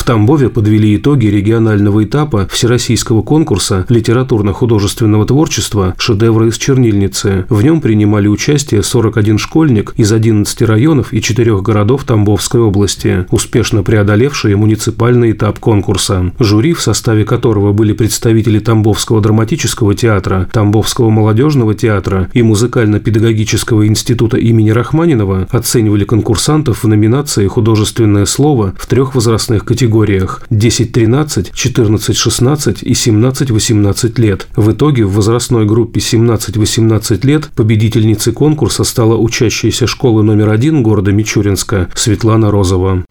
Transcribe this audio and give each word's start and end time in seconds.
В 0.00 0.04
Тамбове 0.10 0.48
подвели 0.48 0.96
итоги 0.96 1.26
регионального 1.26 2.02
этапа 2.02 2.48
Всероссийского 2.50 3.20
конкурса 3.20 3.84
литературно-художественного 3.90 5.26
творчества 5.26 5.94
«Шедевры 5.98 6.48
из 6.48 6.56
чернильницы». 6.56 7.44
В 7.50 7.62
нем 7.62 7.82
принимали 7.82 8.26
участие 8.26 8.82
41 8.82 9.36
школьник 9.36 9.92
из 9.98 10.10
11 10.10 10.62
районов 10.62 11.12
и 11.12 11.20
4 11.20 11.60
городов 11.60 12.04
Тамбовской 12.04 12.62
области, 12.62 13.26
успешно 13.30 13.82
преодолевшие 13.82 14.56
муниципальный 14.56 15.32
этап 15.32 15.58
конкурса. 15.58 16.32
Жюри, 16.40 16.72
в 16.72 16.80
составе 16.80 17.26
которого 17.26 17.74
были 17.74 17.92
представители 17.92 18.58
Тамбовского 18.58 19.20
драматического 19.20 19.94
театра, 19.94 20.48
Тамбовского 20.50 21.10
молодежного 21.10 21.74
театра 21.74 22.30
и 22.32 22.42
музыкально-педагогического 22.42 23.86
института 23.86 24.38
имени 24.38 24.70
Рахманинова, 24.70 25.46
оценивали 25.50 26.04
конкурсантов 26.04 26.84
в 26.84 26.88
номинации 26.88 27.46
«Художественное 27.46 28.24
слово» 28.24 28.74
в 28.78 28.86
трех 28.86 29.14
возрастных 29.14 29.66
категориях 29.66 29.89
категориях 29.90 30.42
10-13, 30.50 31.52
14-16 31.52 32.78
и 32.82 32.92
17-18 32.92 34.20
лет. 34.20 34.46
В 34.54 34.70
итоге 34.70 35.04
в 35.04 35.14
возрастной 35.14 35.66
группе 35.66 35.98
17-18 35.98 37.26
лет 37.26 37.50
победительницей 37.56 38.32
конкурса 38.32 38.84
стала 38.84 39.16
учащаяся 39.16 39.86
школы 39.88 40.22
номер 40.22 40.50
один 40.50 40.84
города 40.84 41.10
Мичуринска 41.10 41.90
Светлана 41.94 42.50
Розова. 42.52 43.04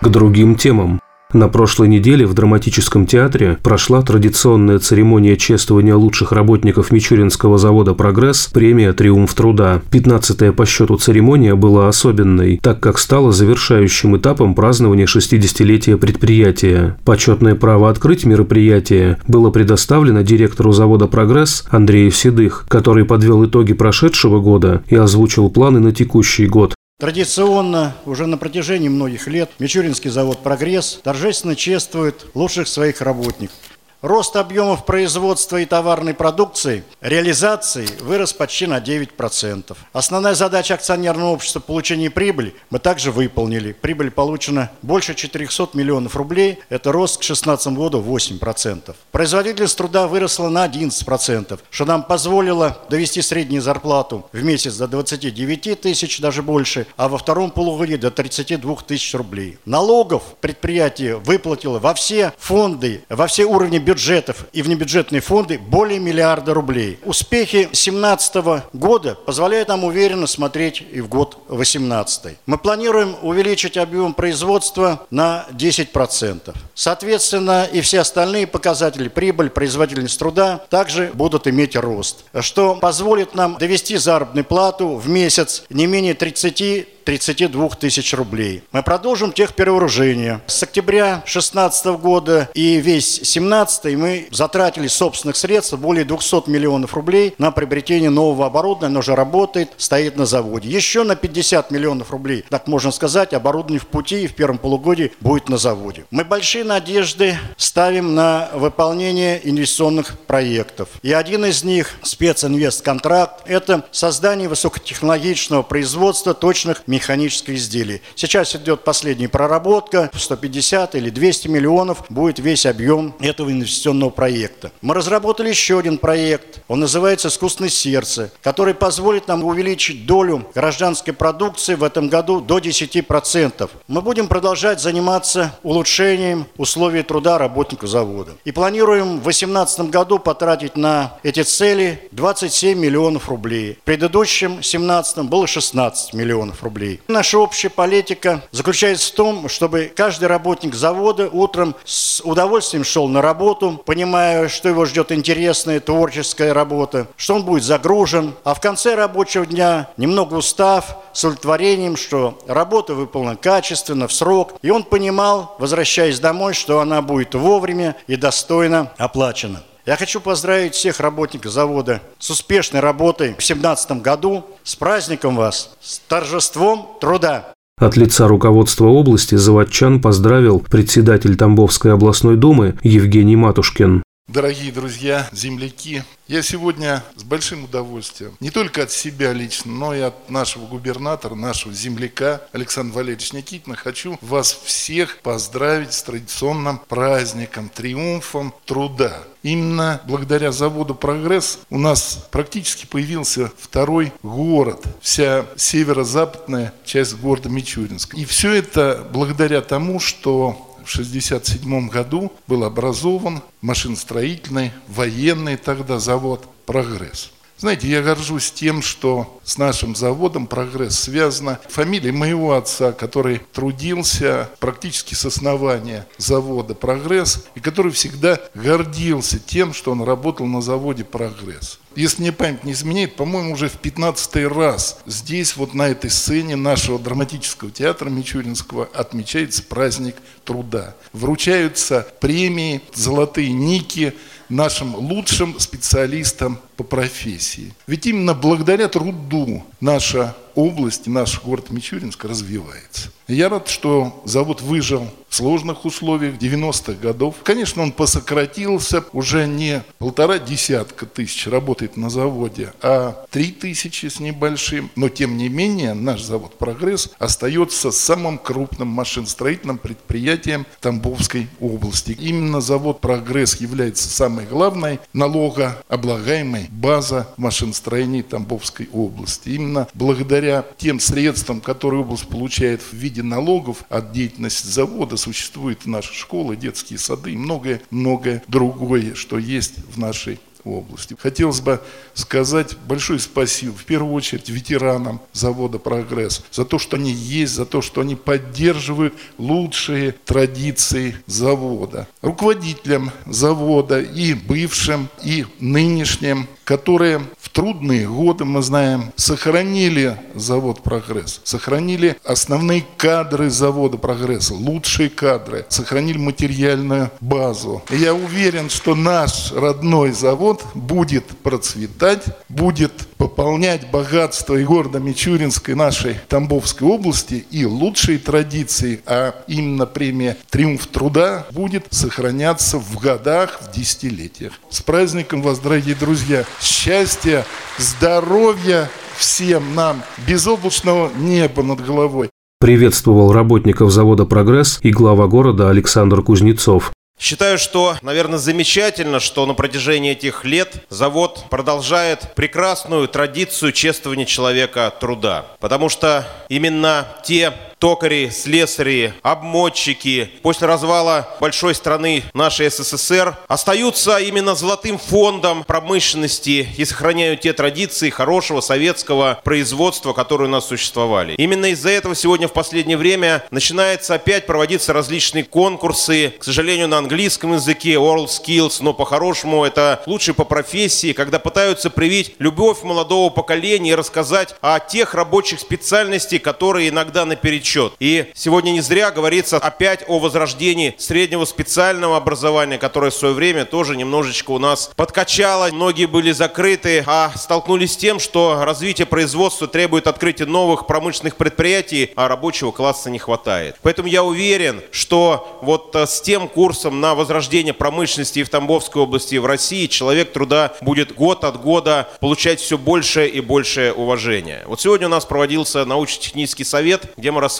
К 0.00 0.08
другим 0.08 0.54
темам. 0.54 1.00
На 1.32 1.48
прошлой 1.48 1.88
неделе 1.88 2.24
в 2.24 2.34
драматическом 2.34 3.04
театре 3.04 3.58
прошла 3.62 4.00
традиционная 4.00 4.78
церемония 4.78 5.36
чествования 5.36 5.96
лучших 5.96 6.30
работников 6.30 6.92
Мичуринского 6.92 7.58
завода 7.58 7.94
«Прогресс» 7.94 8.46
премия 8.46 8.92
«Триумф 8.92 9.34
труда». 9.34 9.82
Пятнадцатая 9.90 10.52
по 10.52 10.64
счету 10.64 10.96
церемония 10.96 11.56
была 11.56 11.88
особенной, 11.88 12.60
так 12.62 12.78
как 12.78 12.98
стала 12.98 13.32
завершающим 13.32 14.16
этапом 14.16 14.54
празднования 14.54 15.06
60-летия 15.06 15.96
предприятия. 15.96 16.96
Почетное 17.04 17.56
право 17.56 17.90
открыть 17.90 18.24
мероприятие 18.24 19.18
было 19.26 19.50
предоставлено 19.50 20.22
директору 20.22 20.70
завода 20.70 21.08
«Прогресс» 21.08 21.64
Андрею 21.70 22.12
Седых, 22.12 22.66
который 22.68 23.04
подвел 23.04 23.44
итоги 23.44 23.72
прошедшего 23.72 24.40
года 24.40 24.84
и 24.88 24.94
озвучил 24.94 25.50
планы 25.50 25.80
на 25.80 25.90
текущий 25.90 26.46
год. 26.46 26.75
Традиционно, 26.98 27.94
уже 28.06 28.26
на 28.26 28.38
протяжении 28.38 28.88
многих 28.88 29.26
лет, 29.26 29.50
Мичуринский 29.58 30.08
завод 30.08 30.42
«Прогресс» 30.42 30.98
торжественно 31.04 31.54
чествует 31.54 32.24
лучших 32.32 32.66
своих 32.66 33.02
работников. 33.02 33.54
Рост 34.02 34.36
объемов 34.36 34.84
производства 34.84 35.56
и 35.56 35.64
товарной 35.64 36.12
продукции, 36.12 36.84
реализации 37.00 37.88
вырос 38.02 38.34
почти 38.34 38.66
на 38.66 38.78
9%. 38.78 39.74
Основная 39.94 40.34
задача 40.34 40.74
акционерного 40.74 41.30
общества– 41.30 41.60
получение 41.66 42.10
прибыли– 42.10 42.54
мы 42.70 42.78
также 42.78 43.10
выполнили. 43.10 43.72
Прибыль 43.72 44.10
получена 44.10 44.70
больше 44.82 45.14
400 45.14 45.70
миллионов 45.72 46.14
рублей, 46.14 46.58
это 46.68 46.92
рост 46.92 47.16
к 47.16 47.20
2016 47.20 47.68
году 47.68 48.02
8%. 48.02 48.94
Производительность 49.12 49.78
труда 49.78 50.06
выросла 50.08 50.50
на 50.50 50.66
11%, 50.66 51.58
что 51.70 51.84
нам 51.86 52.02
позволило 52.02 52.76
довести 52.90 53.22
среднюю 53.22 53.62
зарплату 53.62 54.26
в 54.30 54.42
месяц 54.44 54.76
до 54.76 54.88
29 54.88 55.80
тысяч, 55.80 56.20
даже 56.20 56.42
больше, 56.42 56.86
а 56.98 57.08
во 57.08 57.16
втором 57.16 57.50
полугодии 57.50 57.96
до 57.96 58.10
32 58.10 58.76
тысяч 58.86 59.14
рублей. 59.14 59.56
Налогов 59.64 60.22
предприятие 60.42 61.16
выплатило 61.16 61.78
во 61.78 61.94
все 61.94 62.34
фонды, 62.36 63.02
во 63.08 63.26
все 63.26 63.46
уровни 63.46 63.78
бюджетов 63.86 64.46
и 64.52 64.62
внебюджетные 64.62 65.20
фонды 65.20 65.58
более 65.58 66.00
миллиарда 66.00 66.52
рублей. 66.52 66.98
Успехи 67.04 67.62
2017 67.62 68.34
года 68.72 69.14
позволяют 69.14 69.68
нам 69.68 69.84
уверенно 69.84 70.26
смотреть 70.26 70.82
и 70.92 71.00
в 71.00 71.08
год 71.08 71.38
2018. 71.48 72.36
Мы 72.46 72.58
планируем 72.58 73.14
увеличить 73.22 73.76
объем 73.76 74.12
производства 74.12 75.06
на 75.10 75.46
10%. 75.52 76.54
Соответственно, 76.74 77.64
и 77.72 77.80
все 77.80 78.00
остальные 78.00 78.48
показатели, 78.48 79.06
прибыль, 79.08 79.50
производительность 79.50 80.18
труда, 80.18 80.64
также 80.68 81.12
будут 81.14 81.46
иметь 81.46 81.76
рост, 81.76 82.24
что 82.40 82.74
позволит 82.74 83.36
нам 83.36 83.56
довести 83.56 83.96
заработную 83.96 84.44
плату 84.44 84.96
в 84.96 85.08
месяц 85.08 85.62
не 85.70 85.86
менее 85.86 86.14
30 86.14 86.95
32 87.06 87.68
тысяч 87.70 88.12
рублей. 88.14 88.64
Мы 88.72 88.82
продолжим 88.82 89.32
техперевооружение. 89.32 90.40
С 90.48 90.64
октября 90.64 91.22
2016 91.24 91.86
года 92.00 92.50
и 92.52 92.78
весь 92.78 93.18
2017 93.18 93.96
мы 93.96 94.26
затратили 94.32 94.88
собственных 94.88 95.36
средств 95.36 95.74
более 95.74 96.04
200 96.04 96.50
миллионов 96.50 96.94
рублей 96.94 97.32
на 97.38 97.52
приобретение 97.52 98.10
нового 98.10 98.46
оборудования. 98.46 98.90
Оно 98.90 98.98
уже 98.98 99.14
работает, 99.14 99.70
стоит 99.76 100.16
на 100.16 100.26
заводе. 100.26 100.68
Еще 100.68 101.04
на 101.04 101.14
50 101.14 101.70
миллионов 101.70 102.10
рублей, 102.10 102.44
так 102.50 102.66
можно 102.66 102.90
сказать, 102.90 103.32
оборудование 103.34 103.78
в 103.78 103.86
пути 103.86 104.24
и 104.24 104.26
в 104.26 104.34
первом 104.34 104.58
полугодии 104.58 105.12
будет 105.20 105.48
на 105.48 105.58
заводе. 105.58 106.06
Мы 106.10 106.24
большие 106.24 106.64
надежды 106.64 107.38
ставим 107.56 108.16
на 108.16 108.48
выполнение 108.52 109.40
инвестиционных 109.48 110.18
проектов. 110.18 110.88
И 111.02 111.12
один 111.12 111.44
из 111.44 111.62
них, 111.62 111.92
специнвестконтракт, 112.02 113.42
это 113.46 113.84
создание 113.92 114.48
высокотехнологичного 114.48 115.62
производства 115.62 116.34
точных 116.34 116.82
механическое 116.96 117.54
изделие. 117.54 118.00
Сейчас 118.14 118.56
идет 118.56 118.82
последняя 118.82 119.28
проработка, 119.28 120.10
150 120.14 120.94
или 120.94 121.10
200 121.10 121.48
миллионов 121.48 122.04
будет 122.08 122.38
весь 122.38 122.64
объем 122.64 123.14
этого 123.20 123.50
инвестиционного 123.50 124.10
проекта. 124.10 124.72
Мы 124.80 124.94
разработали 124.94 125.50
еще 125.50 125.78
один 125.78 125.98
проект, 125.98 126.60
он 126.68 126.80
называется 126.80 127.28
«Искусственное 127.28 127.68
сердце», 127.68 128.30
который 128.42 128.72
позволит 128.74 129.28
нам 129.28 129.44
увеличить 129.44 130.06
долю 130.06 130.46
гражданской 130.54 131.12
продукции 131.12 131.74
в 131.74 131.84
этом 131.84 132.08
году 132.08 132.40
до 132.40 132.58
10%. 132.58 133.68
Мы 133.88 134.00
будем 134.00 134.26
продолжать 134.26 134.80
заниматься 134.80 135.58
улучшением 135.62 136.46
условий 136.56 137.02
труда 137.02 137.36
работников 137.36 137.90
завода. 137.90 138.32
И 138.44 138.52
планируем 138.52 139.18
в 139.18 139.24
2018 139.24 139.90
году 139.90 140.18
потратить 140.18 140.76
на 140.76 141.18
эти 141.22 141.42
цели 141.42 142.08
27 142.12 142.78
миллионов 142.78 143.28
рублей. 143.28 143.78
В 143.82 143.84
предыдущем 143.84 144.52
2017 144.54 145.18
было 145.18 145.46
16 145.46 146.14
миллионов 146.14 146.62
рублей 146.62 146.85
рублей. 146.86 147.00
Наша 147.08 147.38
общая 147.38 147.70
политика 147.70 148.42
заключается 148.50 149.12
в 149.12 149.14
том, 149.14 149.48
чтобы 149.48 149.92
каждый 149.94 150.26
работник 150.26 150.74
завода 150.74 151.28
утром 151.28 151.74
с 151.84 152.20
удовольствием 152.22 152.84
шел 152.84 153.08
на 153.08 153.22
работу, 153.22 153.82
понимая, 153.84 154.48
что 154.48 154.68
его 154.68 154.84
ждет 154.86 155.12
интересная 155.12 155.80
творческая 155.80 156.52
работа, 156.52 157.08
что 157.16 157.34
он 157.34 157.44
будет 157.44 157.64
загружен, 157.64 158.34
а 158.44 158.54
в 158.54 158.60
конце 158.60 158.94
рабочего 158.94 159.46
дня, 159.46 159.88
немного 159.96 160.34
устав, 160.34 160.98
с 161.12 161.24
удовлетворением, 161.24 161.96
что 161.96 162.38
работа 162.46 162.94
выполнена 162.94 163.36
качественно, 163.36 164.06
в 164.08 164.12
срок, 164.12 164.54
и 164.62 164.70
он 164.70 164.82
понимал, 164.82 165.56
возвращаясь 165.58 166.20
домой, 166.20 166.54
что 166.54 166.80
она 166.80 167.02
будет 167.02 167.34
вовремя 167.34 167.96
и 168.06 168.16
достойно 168.16 168.92
оплачена. 168.98 169.62
Я 169.86 169.96
хочу 169.96 170.20
поздравить 170.20 170.74
всех 170.74 170.98
работников 170.98 171.52
завода 171.52 172.02
с 172.18 172.28
успешной 172.30 172.80
работой 172.80 173.28
в 173.28 173.38
2017 173.38 174.02
году. 174.02 174.44
С 174.64 174.74
праздником 174.74 175.36
вас, 175.36 175.76
с 175.80 176.00
торжеством 176.00 176.88
труда. 177.00 177.52
От 177.78 177.96
лица 177.96 178.26
руководства 178.26 178.86
области 178.86 179.36
заводчан 179.36 180.02
поздравил 180.02 180.58
председатель 180.58 181.36
Тамбовской 181.36 181.92
областной 181.92 182.36
думы 182.36 182.76
Евгений 182.82 183.36
Матушкин. 183.36 184.02
Дорогие 184.28 184.72
друзья, 184.72 185.28
земляки, 185.30 186.02
я 186.26 186.42
сегодня 186.42 187.04
с 187.14 187.22
большим 187.22 187.62
удовольствием, 187.62 188.36
не 188.40 188.50
только 188.50 188.82
от 188.82 188.90
себя 188.90 189.32
лично, 189.32 189.70
но 189.70 189.94
и 189.94 190.00
от 190.00 190.28
нашего 190.28 190.66
губернатора, 190.66 191.36
нашего 191.36 191.72
земляка 191.72 192.42
Александра 192.50 192.96
Валерьевича 192.96 193.36
Никитина, 193.36 193.76
хочу 193.76 194.18
вас 194.20 194.52
всех 194.64 195.20
поздравить 195.20 195.92
с 195.92 196.02
традиционным 196.02 196.80
праздником, 196.88 197.68
триумфом 197.68 198.52
труда. 198.64 199.22
Именно 199.44 200.00
благодаря 200.08 200.50
заводу 200.50 200.96
«Прогресс» 200.96 201.60
у 201.70 201.78
нас 201.78 202.26
практически 202.32 202.84
появился 202.84 203.52
второй 203.56 204.12
город, 204.24 204.82
вся 205.00 205.46
северо-западная 205.54 206.74
часть 206.84 207.14
города 207.14 207.48
Мичуринск. 207.48 208.14
И 208.14 208.24
все 208.24 208.54
это 208.54 209.08
благодаря 209.12 209.60
тому, 209.60 210.00
что 210.00 210.65
в 210.86 210.88
1967 210.88 211.88
году 211.88 212.32
был 212.46 212.62
образован 212.62 213.42
машиностроительный, 213.60 214.70
военный 214.86 215.56
тогда 215.56 215.98
завод 215.98 216.48
«Прогресс». 216.64 217.32
Знаете, 217.58 217.88
я 217.88 218.02
горжусь 218.02 218.52
тем, 218.52 218.82
что 218.82 219.40
с 219.42 219.56
нашим 219.56 219.96
заводом 219.96 220.46
«Прогресс» 220.46 220.98
связана 220.98 221.58
фамилия 221.70 222.12
моего 222.12 222.54
отца, 222.54 222.92
который 222.92 223.40
трудился 223.54 224.50
практически 224.60 225.14
с 225.14 225.24
основания 225.24 226.06
завода 226.18 226.74
«Прогресс» 226.74 227.46
и 227.54 227.60
который 227.60 227.92
всегда 227.92 228.38
гордился 228.54 229.38
тем, 229.38 229.72
что 229.72 229.92
он 229.92 230.02
работал 230.02 230.44
на 230.44 230.60
заводе 230.60 231.04
«Прогресс». 231.04 231.78
Если 231.94 232.20
мне 232.20 232.32
память 232.32 232.62
не 232.64 232.72
изменяет, 232.72 233.16
по-моему, 233.16 233.54
уже 233.54 233.70
в 233.70 233.78
15 233.78 234.52
раз 234.54 234.98
здесь, 235.06 235.56
вот 235.56 235.72
на 235.72 235.88
этой 235.88 236.10
сцене 236.10 236.54
нашего 236.54 236.98
драматического 236.98 237.70
театра 237.70 238.10
Мичуринского 238.10 238.90
отмечается 238.92 239.62
праздник 239.62 240.16
труда. 240.44 240.94
Вручаются 241.14 242.06
премии, 242.20 242.82
золотые 242.92 243.50
ники 243.50 244.12
нашим 244.50 244.94
лучшим 244.94 245.58
специалистам 245.58 246.60
по 246.76 246.84
профессии. 246.84 247.72
Ведь 247.86 248.06
именно 248.06 248.34
благодаря 248.34 248.88
труду 248.88 249.64
наша 249.80 250.34
область, 250.56 251.06
наш 251.06 251.42
город 251.42 251.70
Мичуринск 251.70 252.24
развивается. 252.24 253.10
Я 253.28 253.48
рад, 253.48 253.68
что 253.68 254.22
завод 254.24 254.62
выжил 254.62 255.08
в 255.28 255.34
сложных 255.34 255.84
условиях 255.84 256.36
90-х 256.36 256.92
годов. 256.94 257.34
Конечно, 257.42 257.82
он 257.82 257.90
посократился, 257.90 259.04
уже 259.12 259.46
не 259.46 259.82
полтора 259.98 260.38
десятка 260.38 261.06
тысяч 261.06 261.46
работает 261.48 261.96
на 261.96 262.08
заводе, 262.08 262.72
а 262.80 263.26
три 263.30 263.50
тысячи 263.50 264.06
с 264.06 264.20
небольшим. 264.20 264.90
Но, 264.94 265.08
тем 265.08 265.36
не 265.36 265.48
менее, 265.48 265.92
наш 265.94 266.22
завод 266.22 266.56
«Прогресс» 266.56 267.10
остается 267.18 267.90
самым 267.90 268.38
крупным 268.38 268.88
машиностроительным 268.88 269.78
предприятием 269.78 270.64
Тамбовской 270.80 271.48
области. 271.60 272.12
Именно 272.12 272.60
завод 272.60 273.00
«Прогресс» 273.00 273.56
является 273.56 274.08
самой 274.08 274.46
главной 274.46 275.00
налогооблагаемой 275.12 276.65
база 276.70 277.28
машиностроения 277.36 278.22
Тамбовской 278.22 278.88
области. 278.92 279.50
Именно 279.50 279.88
благодаря 279.94 280.64
тем 280.78 281.00
средствам, 281.00 281.60
которые 281.60 282.00
область 282.00 282.28
получает 282.28 282.80
в 282.82 282.92
виде 282.92 283.22
налогов 283.22 283.84
от 283.88 284.12
деятельности 284.12 284.66
завода, 284.66 285.16
существуют 285.16 285.86
наши 285.86 286.14
школы, 286.14 286.56
детские 286.56 286.98
сады 286.98 287.32
и 287.32 287.36
многое-многое 287.36 288.42
другое, 288.48 289.14
что 289.14 289.38
есть 289.38 289.74
в 289.92 289.98
нашей 289.98 290.38
области. 290.66 291.16
Хотелось 291.20 291.60
бы 291.60 291.80
сказать 292.14 292.76
большое 292.86 293.18
спасибо, 293.18 293.76
в 293.76 293.84
первую 293.84 294.12
очередь, 294.12 294.48
ветеранам 294.48 295.20
завода 295.32 295.78
«Прогресс» 295.78 296.42
за 296.50 296.64
то, 296.64 296.78
что 296.78 296.96
они 296.96 297.12
есть, 297.12 297.54
за 297.54 297.66
то, 297.66 297.82
что 297.82 298.00
они 298.00 298.14
поддерживают 298.14 299.14
лучшие 299.38 300.12
традиции 300.12 301.16
завода. 301.26 302.08
Руководителям 302.22 303.12
завода 303.26 304.00
и 304.00 304.34
бывшим, 304.34 305.08
и 305.22 305.46
нынешним, 305.60 306.48
которые 306.64 307.22
трудные 307.56 308.06
годы, 308.06 308.44
мы 308.44 308.60
знаем, 308.60 309.14
сохранили 309.16 310.20
завод 310.34 310.82
«Прогресс», 310.82 311.40
сохранили 311.42 312.18
основные 312.22 312.84
кадры 312.98 313.48
завода 313.48 313.96
«Прогресс», 313.96 314.50
лучшие 314.50 315.08
кадры, 315.08 315.64
сохранили 315.70 316.18
материальную 316.18 317.10
базу. 317.22 317.82
И 317.88 317.96
я 317.96 318.12
уверен, 318.12 318.68
что 318.68 318.94
наш 318.94 319.52
родной 319.52 320.12
завод 320.12 320.66
будет 320.74 321.24
процветать, 321.38 322.24
будет 322.50 322.92
пополнять 323.36 323.90
богатство 323.90 324.54
и 324.56 324.64
города 324.64 324.98
Мичуринской, 324.98 325.74
нашей 325.74 326.16
Тамбовской 326.28 326.88
области 326.88 327.44
и 327.50 327.66
лучшие 327.66 328.18
традиции, 328.18 329.00
а 329.04 329.34
именно 329.46 329.84
премия 329.84 330.38
«Триумф 330.48 330.86
труда» 330.86 331.46
будет 331.52 331.86
сохраняться 331.90 332.78
в 332.78 332.98
годах, 332.98 333.60
в 333.60 333.76
десятилетиях. 333.76 334.54
С 334.70 334.80
праздником 334.80 335.42
вас, 335.42 335.58
дорогие 335.58 335.94
друзья! 335.94 336.44
Счастья, 336.62 337.44
здоровья 337.76 338.88
всем 339.18 339.74
нам, 339.74 340.02
безоблачного 340.26 341.10
неба 341.14 341.62
над 341.62 341.84
головой. 341.84 342.30
Приветствовал 342.58 343.32
работников 343.32 343.90
завода 343.90 344.24
«Прогресс» 344.24 344.78
и 344.80 344.90
глава 344.90 345.26
города 345.26 345.68
Александр 345.68 346.22
Кузнецов. 346.22 346.90
Считаю, 347.18 347.58
что, 347.58 347.96
наверное, 348.02 348.38
замечательно, 348.38 349.20
что 349.20 349.46
на 349.46 349.54
протяжении 349.54 350.12
этих 350.12 350.44
лет 350.44 350.84
завод 350.90 351.46
продолжает 351.48 352.34
прекрасную 352.34 353.08
традицию 353.08 353.72
чествования 353.72 354.26
человека 354.26 354.92
труда. 355.00 355.46
Потому 355.58 355.88
что 355.88 356.28
именно 356.48 357.06
те 357.24 357.52
токари, 357.86 358.30
слесари, 358.30 359.14
обмотчики 359.22 360.28
после 360.42 360.66
развала 360.66 361.28
большой 361.38 361.72
страны 361.72 362.24
нашей 362.34 362.68
СССР 362.68 363.36
остаются 363.46 364.18
именно 364.18 364.56
золотым 364.56 364.98
фондом 364.98 365.62
промышленности 365.62 366.66
и 366.76 366.84
сохраняют 366.84 367.42
те 367.42 367.52
традиции 367.52 368.10
хорошего 368.10 368.60
советского 368.60 369.40
производства, 369.44 370.14
которые 370.14 370.48
у 370.48 370.50
нас 370.50 370.66
существовали. 370.66 371.34
Именно 371.34 371.66
из-за 371.66 371.90
этого 371.90 372.16
сегодня 372.16 372.48
в 372.48 372.52
последнее 372.52 372.96
время 372.96 373.44
начинается 373.52 374.14
опять 374.14 374.46
проводиться 374.46 374.92
различные 374.92 375.44
конкурсы, 375.44 376.34
к 376.40 376.42
сожалению, 376.42 376.88
на 376.88 376.98
английском 376.98 377.54
языке, 377.54 377.92
World 377.92 378.30
Skills, 378.30 378.78
но 378.80 378.94
по-хорошему 378.94 379.64
это 379.64 380.02
лучше 380.06 380.34
по 380.34 380.42
профессии, 380.42 381.12
когда 381.12 381.38
пытаются 381.38 381.88
привить 381.90 382.34
любовь 382.40 382.82
молодого 382.82 383.30
поколения 383.30 383.92
и 383.92 383.94
рассказать 383.94 384.56
о 384.60 384.80
тех 384.80 385.14
рабочих 385.14 385.60
специальностях, 385.60 386.42
которые 386.42 386.88
иногда 386.88 387.24
наперечет 387.24 387.75
счет. 387.76 387.92
И 388.00 388.30
сегодня 388.34 388.70
не 388.70 388.80
зря 388.80 389.10
говорится 389.10 389.58
опять 389.58 390.02
о 390.08 390.18
возрождении 390.18 390.94
среднего 390.96 391.44
специального 391.44 392.16
образования, 392.16 392.78
которое 392.78 393.10
в 393.10 393.14
свое 393.14 393.34
время 393.34 393.66
тоже 393.66 393.96
немножечко 393.96 394.52
у 394.52 394.58
нас 394.58 394.90
подкачало. 394.96 395.68
Многие 395.72 396.06
были 396.06 396.32
закрыты, 396.32 397.04
а 397.06 397.32
столкнулись 397.36 397.92
с 397.92 397.96
тем, 397.98 398.18
что 398.18 398.64
развитие 398.64 399.06
производства 399.06 399.66
требует 399.66 400.06
открытия 400.06 400.46
новых 400.46 400.86
промышленных 400.86 401.36
предприятий, 401.36 402.12
а 402.16 402.28
рабочего 402.28 402.70
класса 402.70 403.10
не 403.10 403.18
хватает. 403.18 403.76
Поэтому 403.82 404.08
я 404.08 404.24
уверен, 404.24 404.80
что 404.90 405.58
вот 405.60 405.94
э, 405.94 406.06
с 406.06 406.22
тем 406.22 406.48
курсом 406.48 407.02
на 407.02 407.14
возрождение 407.14 407.74
промышленности 407.74 408.38
и 408.38 408.42
в 408.42 408.48
Тамбовской 408.48 409.02
области, 409.02 409.34
и 409.34 409.38
в 409.38 409.44
России 409.44 409.86
человек 409.86 410.32
труда 410.32 410.72
будет 410.80 411.14
год 411.14 411.44
от 411.44 411.60
года 411.60 412.08
получать 412.20 412.58
все 412.58 412.78
больше 412.78 413.26
и 413.26 413.40
большее 413.40 413.92
уважение. 413.92 414.62
Вот 414.66 414.80
сегодня 414.80 415.08
у 415.08 415.10
нас 415.10 415.26
проводился 415.26 415.84
научно-технический 415.84 416.64
совет, 416.64 417.12
где 417.18 417.30
мы 417.30 417.42
рассматривали 417.42 417.55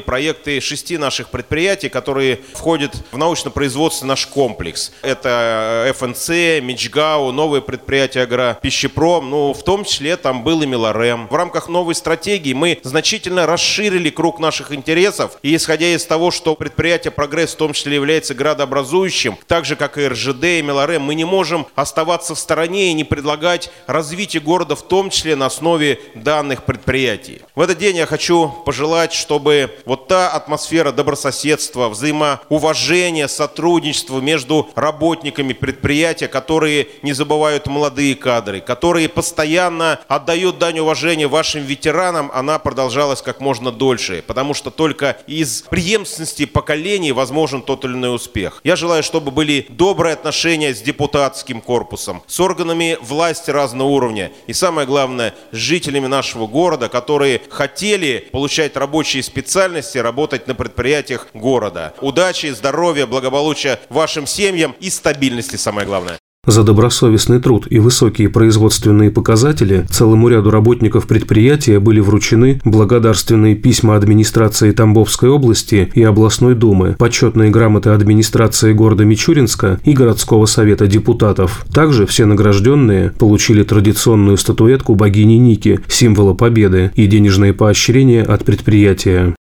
проекты 0.00 0.60
шести 0.60 0.98
наших 0.98 1.30
предприятий, 1.30 1.88
которые 1.88 2.40
входят 2.54 2.94
в 3.12 3.18
научно-производственный 3.18 4.10
наш 4.10 4.26
комплекс. 4.26 4.92
Это 5.02 5.94
ФНЦ, 5.96 6.60
Мичгау, 6.62 7.32
новые 7.32 7.62
предприятия 7.62 8.22
агропищепром, 8.22 9.30
ну, 9.30 9.52
в 9.52 9.62
том 9.62 9.84
числе 9.84 10.16
там 10.16 10.42
был 10.42 10.62
и 10.62 10.66
Милорем. 10.66 11.28
В 11.28 11.34
рамках 11.34 11.68
новой 11.68 11.94
стратегии 11.94 12.52
мы 12.52 12.80
значительно 12.82 13.46
расширили 13.46 14.10
круг 14.10 14.40
наших 14.40 14.72
интересов, 14.72 15.38
и 15.42 15.54
исходя 15.54 15.86
из 15.94 16.04
того, 16.04 16.30
что 16.30 16.54
предприятие 16.54 17.10
«Прогресс» 17.10 17.54
в 17.54 17.56
том 17.56 17.72
числе 17.72 17.94
является 17.94 18.34
градообразующим, 18.34 19.38
так 19.46 19.64
же, 19.64 19.76
как 19.76 19.98
и 19.98 20.08
РЖД 20.08 20.44
и 20.44 20.62
Милорем, 20.62 21.02
мы 21.02 21.14
не 21.14 21.24
можем 21.24 21.66
оставаться 21.74 22.34
в 22.34 22.38
стороне 22.38 22.90
и 22.90 22.94
не 22.94 23.04
предлагать 23.04 23.70
развитие 23.86 24.40
города 24.40 24.74
в 24.76 24.82
том 24.82 25.10
числе 25.10 25.36
на 25.36 25.46
основе 25.46 26.00
данных 26.14 26.64
предприятий. 26.64 27.42
В 27.54 27.60
этот 27.60 27.78
день 27.78 27.96
я 27.96 28.06
хочу 28.06 28.48
пожелать, 28.64 29.12
чтобы 29.30 29.70
вот 29.84 30.08
та 30.08 30.28
атмосфера 30.28 30.90
добрососедства, 30.90 31.88
взаимоуважения, 31.88 33.28
сотрудничества 33.28 34.18
между 34.18 34.68
работниками 34.74 35.52
предприятия, 35.52 36.26
которые 36.26 36.88
не 37.02 37.12
забывают 37.12 37.68
молодые 37.68 38.16
кадры, 38.16 38.60
которые 38.60 39.08
постоянно 39.08 40.00
отдают 40.08 40.58
дань 40.58 40.80
уважения 40.80 41.28
вашим 41.28 41.62
ветеранам, 41.62 42.32
она 42.34 42.58
продолжалась 42.58 43.22
как 43.22 43.40
можно 43.40 43.70
дольше, 43.70 44.24
потому 44.26 44.52
что 44.52 44.72
только 44.72 45.16
из 45.28 45.62
преемственности 45.62 46.44
поколений 46.44 47.12
возможен 47.12 47.62
тот 47.62 47.84
или 47.84 47.92
иной 47.92 48.16
успех. 48.16 48.60
Я 48.64 48.74
желаю, 48.74 49.04
чтобы 49.04 49.30
были 49.30 49.64
добрые 49.68 50.14
отношения 50.14 50.74
с 50.74 50.82
депутатским 50.82 51.60
корпусом, 51.60 52.24
с 52.26 52.40
органами 52.40 52.98
власти 53.00 53.52
разного 53.52 53.86
уровня 53.86 54.32
и, 54.48 54.52
самое 54.52 54.88
главное, 54.88 55.36
с 55.52 55.56
жителями 55.56 56.08
нашего 56.08 56.48
города, 56.48 56.88
которые 56.88 57.42
хотели 57.48 58.28
получать 58.32 58.76
рабочие 58.76 59.19
рабочие 59.20 59.22
специальности 59.22 59.98
работать 59.98 60.48
на 60.48 60.54
предприятиях 60.54 61.26
города. 61.34 61.92
Удачи, 62.00 62.52
здоровья, 62.52 63.06
благополучия 63.06 63.78
вашим 63.88 64.26
семьям 64.26 64.74
и 64.80 64.90
стабильности 64.90 65.56
самое 65.56 65.86
главное. 65.86 66.18
За 66.46 66.64
добросовестный 66.64 67.38
труд 67.38 67.66
и 67.68 67.78
высокие 67.78 68.30
производственные 68.30 69.10
показатели 69.10 69.84
целому 69.90 70.28
ряду 70.28 70.50
работников 70.50 71.06
предприятия 71.06 71.78
были 71.78 72.00
вручены 72.00 72.62
благодарственные 72.64 73.56
письма 73.56 73.94
администрации 73.94 74.72
Тамбовской 74.72 75.28
области 75.28 75.92
и 75.94 76.02
областной 76.02 76.54
думы, 76.54 76.96
почетные 76.98 77.50
грамоты 77.50 77.90
администрации 77.90 78.72
города 78.72 79.04
Мичуринска 79.04 79.80
и 79.84 79.92
городского 79.92 80.46
совета 80.46 80.86
депутатов. 80.86 81.66
Также 81.74 82.06
все 82.06 82.24
награжденные 82.24 83.10
получили 83.10 83.62
традиционную 83.62 84.38
статуэтку 84.38 84.94
богини 84.94 85.34
Ники, 85.34 85.80
символа 85.88 86.32
победы, 86.32 86.90
и 86.94 87.06
денежные 87.06 87.52
поощрения 87.52 88.22
от 88.22 88.46
предприятия. 88.46 89.34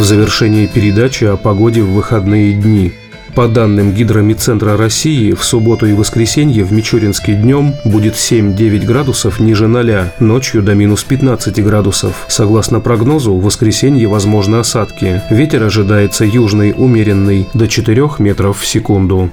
В 0.00 0.04
завершении 0.04 0.66
передачи 0.66 1.24
о 1.24 1.36
погоде 1.36 1.82
в 1.82 1.90
выходные 1.90 2.54
дни. 2.54 2.94
По 3.34 3.48
данным 3.48 3.92
Гидромедцентра 3.92 4.78
России, 4.78 5.32
в 5.32 5.44
субботу 5.44 5.84
и 5.84 5.92
воскресенье 5.92 6.64
в 6.64 6.72
Мичуринске 6.72 7.34
днем 7.34 7.74
будет 7.84 8.14
7-9 8.14 8.86
градусов 8.86 9.40
ниже 9.40 9.68
0, 9.68 10.10
ночью 10.18 10.62
до 10.62 10.74
минус 10.74 11.04
15 11.04 11.62
градусов. 11.62 12.24
Согласно 12.28 12.80
прогнозу, 12.80 13.34
в 13.34 13.44
воскресенье 13.44 14.08
возможны 14.08 14.56
осадки. 14.56 15.20
Ветер 15.28 15.64
ожидается 15.64 16.24
южный, 16.24 16.74
умеренный, 16.74 17.46
до 17.52 17.68
4 17.68 18.10
метров 18.20 18.58
в 18.58 18.66
секунду. 18.66 19.30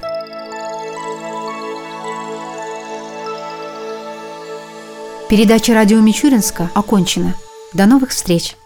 Передача 5.30 5.72
радио 5.72 5.98
Мичуринска 6.00 6.70
окончена. 6.74 7.34
До 7.72 7.86
новых 7.86 8.10
встреч! 8.10 8.57